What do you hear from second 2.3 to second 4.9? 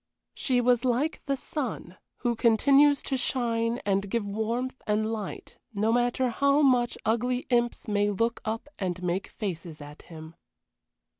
continues to shine and give warmth